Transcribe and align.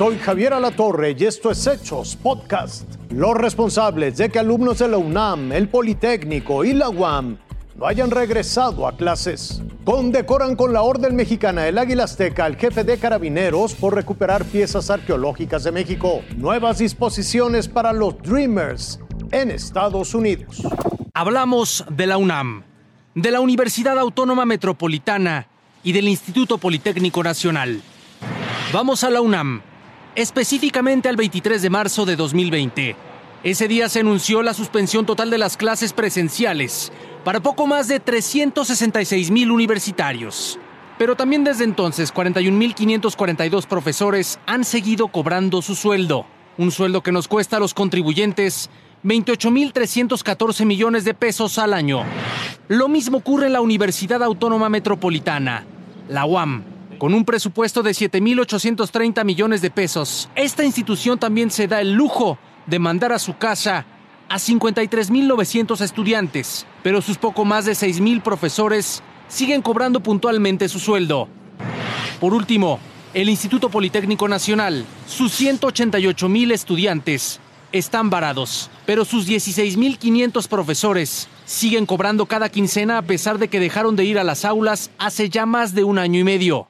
Soy 0.00 0.18
Javier 0.18 0.54
Alatorre 0.54 1.14
y 1.18 1.26
esto 1.26 1.50
es 1.50 1.66
Hechos 1.66 2.16
Podcast. 2.16 2.90
Los 3.10 3.34
responsables 3.34 4.16
de 4.16 4.30
que 4.30 4.38
alumnos 4.38 4.78
de 4.78 4.88
la 4.88 4.96
UNAM, 4.96 5.52
el 5.52 5.68
Politécnico 5.68 6.64
y 6.64 6.72
la 6.72 6.88
UAM 6.88 7.36
no 7.76 7.84
hayan 7.84 8.10
regresado 8.10 8.88
a 8.88 8.96
clases. 8.96 9.62
Condecoran 9.84 10.56
con 10.56 10.72
la 10.72 10.80
Orden 10.80 11.16
Mexicana 11.16 11.64
del 11.64 11.76
Águila 11.76 12.04
Azteca 12.04 12.46
al 12.46 12.56
jefe 12.56 12.82
de 12.82 12.96
carabineros 12.96 13.74
por 13.74 13.94
recuperar 13.94 14.46
piezas 14.46 14.88
arqueológicas 14.88 15.64
de 15.64 15.72
México. 15.72 16.22
Nuevas 16.34 16.78
disposiciones 16.78 17.68
para 17.68 17.92
los 17.92 18.16
Dreamers 18.22 19.00
en 19.32 19.50
Estados 19.50 20.14
Unidos. 20.14 20.62
Hablamos 21.12 21.84
de 21.90 22.06
la 22.06 22.16
UNAM, 22.16 22.62
de 23.14 23.30
la 23.30 23.40
Universidad 23.40 23.98
Autónoma 23.98 24.46
Metropolitana 24.46 25.48
y 25.82 25.92
del 25.92 26.08
Instituto 26.08 26.56
Politécnico 26.56 27.22
Nacional. 27.22 27.82
Vamos 28.72 29.04
a 29.04 29.10
la 29.10 29.20
UNAM, 29.20 29.62
específicamente 30.14 31.08
al 31.08 31.16
23 31.16 31.62
de 31.62 31.70
marzo 31.70 32.04
de 32.04 32.16
2020. 32.16 32.96
Ese 33.42 33.68
día 33.68 33.88
se 33.88 34.00
anunció 34.00 34.42
la 34.42 34.52
suspensión 34.52 35.06
total 35.06 35.30
de 35.30 35.38
las 35.38 35.56
clases 35.56 35.92
presenciales 35.92 36.92
para 37.24 37.40
poco 37.40 37.66
más 37.66 37.88
de 37.88 38.00
366 38.00 39.30
mil 39.30 39.50
universitarios. 39.50 40.58
Pero 40.98 41.16
también 41.16 41.44
desde 41.44 41.64
entonces 41.64 42.12
41.542 42.12 43.66
profesores 43.66 44.38
han 44.46 44.64
seguido 44.64 45.08
cobrando 45.08 45.62
su 45.62 45.74
sueldo, 45.74 46.26
un 46.58 46.70
sueldo 46.70 47.02
que 47.02 47.12
nos 47.12 47.28
cuesta 47.28 47.56
a 47.56 47.60
los 47.60 47.72
contribuyentes 47.72 48.68
28.314 49.04 50.66
millones 50.66 51.04
de 51.04 51.14
pesos 51.14 51.58
al 51.58 51.72
año. 51.72 52.04
Lo 52.68 52.88
mismo 52.88 53.18
ocurre 53.18 53.46
en 53.46 53.54
la 53.54 53.62
Universidad 53.62 54.22
Autónoma 54.22 54.68
Metropolitana, 54.68 55.64
la 56.10 56.26
UAM, 56.26 56.62
con 57.00 57.14
un 57.14 57.24
presupuesto 57.24 57.82
de 57.82 57.92
7.830 57.92 59.24
millones 59.24 59.62
de 59.62 59.70
pesos. 59.70 60.28
Esta 60.36 60.64
institución 60.64 61.18
también 61.18 61.50
se 61.50 61.66
da 61.66 61.80
el 61.80 61.94
lujo 61.94 62.38
de 62.66 62.78
mandar 62.78 63.12
a 63.14 63.18
su 63.18 63.38
casa 63.38 63.86
a 64.28 64.36
53.900 64.36 65.80
estudiantes, 65.80 66.66
pero 66.82 67.00
sus 67.00 67.16
poco 67.16 67.46
más 67.46 67.64
de 67.64 67.72
6.000 67.72 68.22
profesores 68.22 69.02
siguen 69.28 69.62
cobrando 69.62 70.00
puntualmente 70.00 70.68
su 70.68 70.78
sueldo. 70.78 71.26
Por 72.20 72.34
último, 72.34 72.78
el 73.14 73.30
Instituto 73.30 73.70
Politécnico 73.70 74.28
Nacional, 74.28 74.84
sus 75.06 75.40
188.000 75.40 76.52
estudiantes 76.52 77.40
están 77.72 78.10
varados, 78.10 78.68
pero 78.84 79.06
sus 79.06 79.26
16.500 79.26 80.48
profesores 80.48 81.28
siguen 81.46 81.86
cobrando 81.86 82.26
cada 82.26 82.50
quincena 82.50 82.98
a 82.98 83.02
pesar 83.02 83.38
de 83.38 83.48
que 83.48 83.58
dejaron 83.58 83.96
de 83.96 84.04
ir 84.04 84.18
a 84.18 84.24
las 84.24 84.44
aulas 84.44 84.90
hace 84.98 85.30
ya 85.30 85.46
más 85.46 85.74
de 85.74 85.84
un 85.84 85.98
año 85.98 86.20
y 86.20 86.24
medio. 86.24 86.69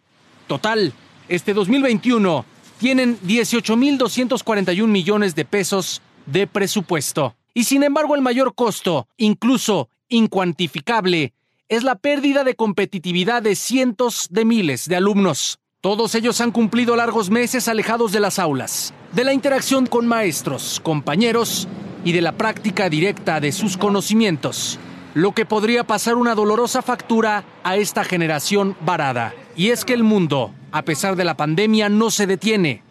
Total, 0.51 0.93
este 1.29 1.55
2021 1.55 2.45
tienen 2.81 3.21
18.241 3.21 4.85
millones 4.89 5.37
de 5.37 5.45
pesos 5.45 6.03
de 6.27 6.49
presupuesto. 6.49 7.37
Y 7.55 7.63
sin 7.63 7.85
embargo 7.85 8.17
el 8.17 8.21
mayor 8.21 8.57
costo, 8.57 9.07
incluso 9.17 9.89
incuantificable, 10.09 11.35
es 11.69 11.85
la 11.85 11.95
pérdida 11.95 12.43
de 12.43 12.57
competitividad 12.57 13.43
de 13.43 13.55
cientos 13.55 14.27
de 14.29 14.45
miles 14.45 14.89
de 14.89 14.97
alumnos. 14.97 15.61
Todos 15.81 16.17
ellos 16.17 16.41
han 16.41 16.51
cumplido 16.51 16.97
largos 16.97 17.31
meses 17.31 17.69
alejados 17.69 18.11
de 18.11 18.19
las 18.19 18.41
aulas, 18.41 18.93
de 19.13 19.23
la 19.23 19.33
interacción 19.33 19.87
con 19.87 20.09
maestros, 20.09 20.81
compañeros 20.83 21.69
y 22.05 22.11
de 22.11 22.23
la 22.23 22.33
práctica 22.33 22.89
directa 22.89 23.39
de 23.39 23.53
sus 23.53 23.77
conocimientos, 23.77 24.81
lo 25.15 25.31
que 25.31 25.47
podría 25.47 25.85
pasar 25.85 26.17
una 26.17 26.35
dolorosa 26.35 26.83
factura 26.83 27.45
a 27.63 27.77
esta 27.77 28.03
generación 28.03 28.77
varada. 28.81 29.33
Y 29.57 29.71
es 29.71 29.85
que 29.85 29.95
el 29.95 30.03
mundo, 30.03 30.55
a 30.73 30.83
pesar 30.83 31.17
de 31.17 31.25
la 31.25 31.37
pandemia, 31.37 31.89
no 31.89 32.11
se 32.11 32.27
detiene 32.27 32.83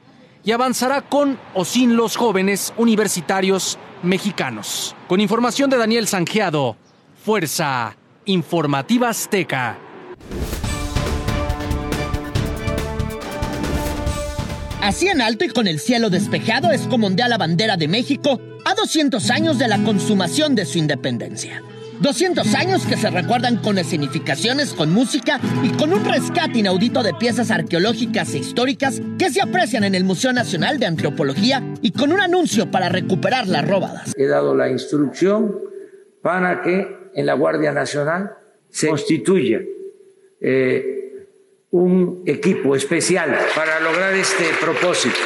y 0.44 0.52
avanzará 0.52 1.02
con 1.02 1.38
o 1.54 1.66
sin 1.66 1.96
los 1.96 2.16
jóvenes 2.16 2.74
universitarios 2.78 3.78
mexicanos. 4.04 4.96
Con 5.08 5.20
información 5.20 5.70
de 5.70 5.78
Daniel 5.78 6.08
Sanjeado, 6.08 6.78
Fuerza 7.24 7.96
Informativa 8.26 9.10
Azteca. 9.10 9.78
Así 14.82 15.08
en 15.08 15.22
alto 15.22 15.44
y 15.44 15.50
con 15.50 15.68
el 15.68 15.80
cielo 15.80 16.10
despejado 16.10 16.72
es 16.72 16.82
como 16.88 17.08
ondea 17.08 17.28
la 17.28 17.38
bandera 17.38 17.76
de 17.76 17.88
México 17.88 18.40
a 18.64 18.76
200 18.76 19.30
años 19.30 19.60
de 19.60 19.68
la 19.68 19.84
consumación 19.84 20.56
de 20.56 20.66
su 20.66 20.78
independencia. 20.78 21.62
200 22.00 22.56
años 22.56 22.86
que 22.86 22.96
se 22.96 23.10
recuerdan 23.10 23.58
con 23.58 23.78
escenificaciones, 23.78 24.74
con 24.74 24.92
música 24.92 25.40
y 25.64 25.70
con 25.70 25.92
un 25.92 26.06
rescate 26.06 26.60
inaudito 26.60 27.04
de 27.04 27.14
piezas 27.14 27.52
arqueológicas 27.52 28.34
e 28.34 28.40
históricas 28.40 29.02
que 29.18 29.30
se 29.30 29.42
aprecian 29.42 29.84
en 29.84 29.96
el 29.96 30.06
Museo 30.06 30.32
Nacional 30.32 30.80
de 30.80 30.86
Antropología 30.86 31.62
y 31.82 31.92
con 31.92 32.12
un 32.12 32.22
anuncio 32.22 32.72
para 32.72 32.90
recuperar 32.90 33.48
las 33.48 33.68
robadas. 33.68 34.14
He 34.16 34.28
dado 34.28 34.56
la 34.56 34.70
instrucción 34.70 35.60
para 36.22 36.62
que 36.62 36.88
en 37.14 37.26
la 37.26 37.34
Guardia 37.34 37.72
Nacional 37.74 38.32
se 38.70 38.88
constituya 38.88 39.60
eh, 40.40 41.28
un 41.72 42.24
equipo 42.26 42.76
especial 42.76 43.38
para 43.56 43.80
lograr 43.80 44.14
este 44.14 44.46
propósito. 44.62 45.18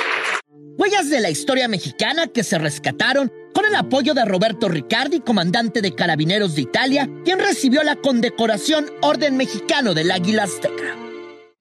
Huellas 0.76 1.10
de 1.10 1.22
la 1.22 1.30
historia 1.30 1.68
mexicana 1.68 2.28
que 2.28 2.44
se 2.44 2.58
rescataron 2.58 3.32
con 3.54 3.66
el 3.66 3.76
apoyo 3.76 4.14
de 4.14 4.26
Roberto 4.26 4.68
Riccardi, 4.68 5.20
comandante 5.20 5.82
de 5.82 5.94
Carabineros 5.94 6.56
de 6.56 6.62
Italia, 6.62 7.10
quien 7.24 7.40
recibió 7.40 7.84
la 7.84 7.96
condecoración 7.96 8.86
Orden 9.02 9.38
Mexicano 9.38 9.94
del 9.94 10.12
Águila 10.12 10.44
Azteca. 10.44 10.96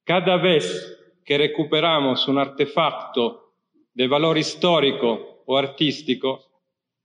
Cada 0.03 0.37
vez 0.37 0.97
que 1.23 1.37
recuperamos 1.37 2.27
un 2.27 2.39
artefacto 2.39 3.53
de 3.93 4.07
valor 4.07 4.37
histórico 4.37 5.43
o 5.45 5.57
artístico, 5.57 6.41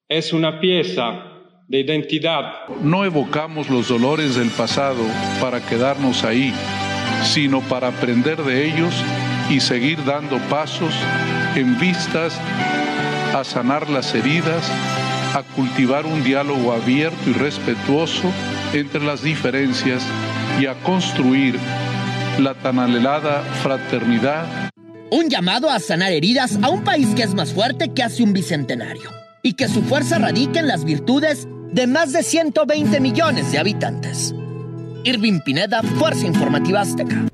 es 0.09 0.33
una 0.33 0.59
pieza 0.59 1.35
de 1.69 1.81
identidad. 1.81 2.67
No 2.83 3.05
evocamos 3.05 3.69
los 3.69 3.89
dolores 3.89 4.37
del 4.37 4.51
pasado 4.51 5.05
para 5.41 5.61
quedarnos 5.61 6.25
ahí 6.25 6.53
sino 7.25 7.61
para 7.63 7.89
aprender 7.89 8.43
de 8.43 8.67
ellos 8.67 8.95
y 9.51 9.61
seguir 9.61 10.03
dando 10.05 10.39
pasos 10.49 10.95
en 11.55 11.79
vistas 11.79 12.41
a 13.35 13.45
sanar 13.45 13.89
las 13.91 14.15
heridas, 14.15 14.65
a 15.35 15.43
cultivar 15.55 16.07
un 16.07 16.25
diálogo 16.25 16.73
abierto 16.73 17.31
y 17.31 17.33
respetuoso 17.33 18.33
entre 18.73 19.05
las 19.05 19.23
diferencias 19.23 20.03
y 20.61 20.67
a 20.67 20.75
construir 20.83 21.59
la 22.39 22.55
tan 22.55 22.79
anhelada 22.79 23.43
fraternidad. 23.63 24.71
Un 25.11 25.29
llamado 25.29 25.71
a 25.71 25.79
sanar 25.81 26.13
heridas 26.13 26.59
a 26.63 26.69
un 26.69 26.85
país 26.85 27.09
que 27.15 27.23
es 27.23 27.35
más 27.35 27.53
fuerte 27.53 27.93
que 27.95 28.03
hace 28.03 28.23
un 28.23 28.33
bicentenario 28.33 29.11
y 29.43 29.55
que 29.55 29.69
su 29.69 29.83
fuerza 29.83 30.19
radica 30.19 30.61
en 30.61 30.69
las 30.69 30.85
virtudes 30.85 31.49
de 31.73 31.87
más 31.87 32.13
de 32.13 32.23
120 32.23 33.01
millones 33.01 33.53
de 33.53 33.59
habitantes. 33.59 34.35
Irving 35.05 35.41
Pineda, 35.41 35.83
Fuerza 35.83 36.27
Informativa 36.27 36.81
Azteca. 36.81 37.25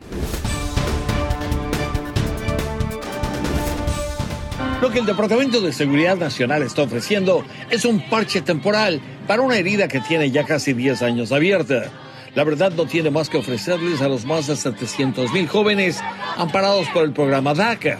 Lo 4.84 4.90
que 4.90 4.98
el 4.98 5.06
Departamento 5.06 5.62
de 5.62 5.72
Seguridad 5.72 6.18
Nacional 6.18 6.62
está 6.62 6.82
ofreciendo 6.82 7.42
es 7.70 7.86
un 7.86 8.06
parche 8.10 8.42
temporal 8.42 9.00
para 9.26 9.40
una 9.40 9.56
herida 9.56 9.88
que 9.88 9.98
tiene 10.00 10.30
ya 10.30 10.44
casi 10.44 10.74
10 10.74 11.00
años 11.00 11.32
abierta. 11.32 11.90
La 12.34 12.44
verdad 12.44 12.70
no 12.70 12.84
tiene 12.84 13.10
más 13.10 13.30
que 13.30 13.38
ofrecerles 13.38 14.02
a 14.02 14.08
los 14.08 14.26
más 14.26 14.46
de 14.46 14.56
700 14.56 15.32
mil 15.32 15.48
jóvenes 15.48 16.02
amparados 16.36 16.86
por 16.90 17.04
el 17.04 17.14
programa 17.14 17.54
DACA 17.54 17.98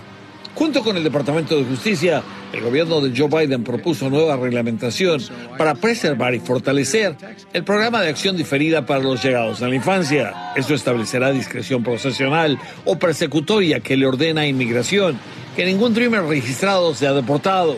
Junto 0.54 0.84
con 0.84 0.96
el 0.96 1.02
Departamento 1.02 1.56
de 1.56 1.64
Justicia, 1.64 2.22
el 2.52 2.60
gobierno 2.60 3.00
de 3.00 3.12
Joe 3.16 3.28
Biden 3.28 3.64
propuso 3.64 4.08
nueva 4.08 4.36
reglamentación 4.36 5.20
para 5.58 5.74
preservar 5.74 6.32
y 6.34 6.38
fortalecer 6.38 7.16
el 7.52 7.64
programa 7.64 8.00
de 8.00 8.10
acción 8.10 8.36
diferida 8.36 8.86
para 8.86 9.00
los 9.00 9.22
llegados 9.22 9.62
a 9.62 9.68
la 9.68 9.74
infancia. 9.74 10.52
Esto 10.54 10.74
establecerá 10.74 11.32
discreción 11.32 11.82
procesional 11.82 12.58
o 12.84 12.96
persecutoria 12.98 13.80
que 13.80 13.96
le 13.96 14.06
ordena 14.06 14.42
a 14.42 14.46
inmigración 14.46 15.18
que 15.56 15.64
ningún 15.64 15.92
dreamer 15.92 16.22
registrado 16.22 16.94
sea 16.94 17.12
deportado. 17.12 17.76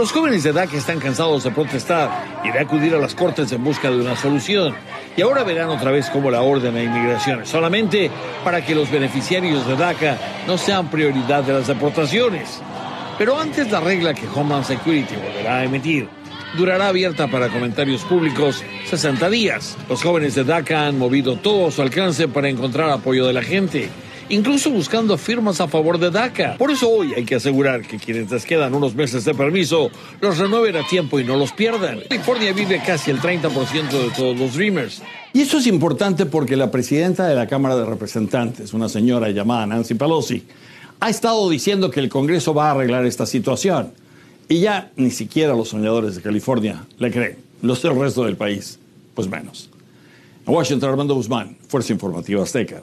Los 0.00 0.12
jóvenes 0.12 0.42
de 0.44 0.52
DACA 0.52 0.78
están 0.78 0.98
cansados 0.98 1.44
de 1.44 1.50
protestar 1.50 2.40
y 2.42 2.50
de 2.50 2.58
acudir 2.58 2.94
a 2.94 2.98
las 2.98 3.14
cortes 3.14 3.52
en 3.52 3.62
busca 3.62 3.90
de 3.90 4.00
una 4.00 4.16
solución. 4.16 4.74
Y 5.20 5.22
ahora 5.22 5.44
verán 5.44 5.68
otra 5.68 5.90
vez 5.90 6.08
cómo 6.08 6.30
la 6.30 6.40
orden 6.40 6.74
a 6.78 6.82
inmigración 6.82 7.44
solamente 7.44 8.10
para 8.42 8.64
que 8.64 8.74
los 8.74 8.90
beneficiarios 8.90 9.66
de 9.66 9.76
DACA 9.76 10.16
no 10.46 10.56
sean 10.56 10.88
prioridad 10.88 11.42
de 11.42 11.52
las 11.52 11.66
deportaciones. 11.66 12.62
Pero 13.18 13.38
antes 13.38 13.70
la 13.70 13.80
regla 13.80 14.14
que 14.14 14.26
Homeland 14.26 14.64
Security 14.64 15.14
volverá 15.16 15.58
a 15.58 15.64
emitir 15.64 16.08
durará 16.56 16.88
abierta 16.88 17.28
para 17.28 17.50
comentarios 17.50 18.00
públicos 18.04 18.64
60 18.86 19.28
días. 19.28 19.76
Los 19.90 20.02
jóvenes 20.02 20.36
de 20.36 20.44
DACA 20.44 20.86
han 20.86 20.98
movido 20.98 21.36
todo 21.36 21.70
su 21.70 21.82
alcance 21.82 22.26
para 22.26 22.48
encontrar 22.48 22.88
apoyo 22.88 23.26
de 23.26 23.34
la 23.34 23.42
gente 23.42 23.90
incluso 24.30 24.70
buscando 24.70 25.18
firmas 25.18 25.60
a 25.60 25.68
favor 25.68 25.98
de 25.98 26.10
DACA. 26.10 26.56
Por 26.56 26.70
eso 26.70 26.88
hoy 26.88 27.12
hay 27.14 27.24
que 27.24 27.34
asegurar 27.34 27.82
que 27.82 27.98
quienes 27.98 28.30
les 28.30 28.46
quedan 28.46 28.74
unos 28.74 28.94
meses 28.94 29.24
de 29.24 29.34
permiso 29.34 29.90
los 30.20 30.38
renueven 30.38 30.76
a 30.76 30.86
tiempo 30.86 31.20
y 31.20 31.24
no 31.24 31.36
los 31.36 31.52
pierdan. 31.52 32.00
California 32.08 32.52
vive 32.52 32.80
casi 32.84 33.10
el 33.10 33.20
30% 33.20 33.90
de 33.90 34.10
todos 34.16 34.38
los 34.38 34.54
Dreamers. 34.54 35.02
Y 35.32 35.42
eso 35.42 35.58
es 35.58 35.66
importante 35.66 36.26
porque 36.26 36.56
la 36.56 36.70
presidenta 36.70 37.26
de 37.26 37.34
la 37.34 37.46
Cámara 37.46 37.76
de 37.76 37.84
Representantes, 37.84 38.72
una 38.72 38.88
señora 38.88 39.28
llamada 39.30 39.66
Nancy 39.66 39.94
Pelosi, 39.94 40.44
ha 41.00 41.10
estado 41.10 41.48
diciendo 41.50 41.90
que 41.90 42.00
el 42.00 42.08
Congreso 42.08 42.54
va 42.54 42.68
a 42.68 42.70
arreglar 42.72 43.06
esta 43.06 43.26
situación. 43.26 43.92
Y 44.48 44.60
ya 44.60 44.90
ni 44.96 45.10
siquiera 45.10 45.54
los 45.54 45.68
soñadores 45.68 46.16
de 46.16 46.22
California 46.22 46.84
le 46.98 47.10
creen. 47.10 47.38
Los 47.62 47.82
del 47.82 47.98
resto 47.98 48.24
del 48.24 48.36
país, 48.36 48.78
pues 49.14 49.28
menos. 49.28 49.70
En 50.46 50.54
Washington, 50.54 50.90
Armando 50.90 51.14
Guzmán, 51.14 51.56
Fuerza 51.68 51.92
Informativa 51.92 52.42
Azteca. 52.42 52.82